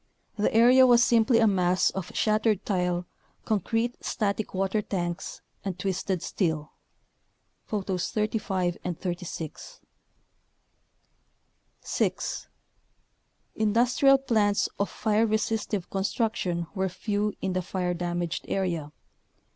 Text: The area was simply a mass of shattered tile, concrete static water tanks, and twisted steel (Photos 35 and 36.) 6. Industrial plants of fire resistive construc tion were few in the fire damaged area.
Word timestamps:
The 0.35 0.51
area 0.51 0.87
was 0.87 1.03
simply 1.03 1.37
a 1.37 1.45
mass 1.45 1.91
of 1.91 2.09
shattered 2.15 2.65
tile, 2.65 3.05
concrete 3.45 4.03
static 4.03 4.51
water 4.55 4.81
tanks, 4.81 5.41
and 5.63 5.77
twisted 5.77 6.23
steel 6.23 6.71
(Photos 7.65 8.09
35 8.09 8.77
and 8.83 8.99
36.) 8.99 9.79
6. 11.81 12.47
Industrial 13.53 14.17
plants 14.17 14.67
of 14.79 14.89
fire 14.89 15.27
resistive 15.27 15.87
construc 15.91 16.33
tion 16.33 16.65
were 16.73 16.89
few 16.89 17.35
in 17.39 17.53
the 17.53 17.61
fire 17.61 17.93
damaged 17.93 18.45
area. 18.47 18.91